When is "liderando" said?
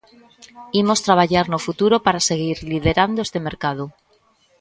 2.71-3.19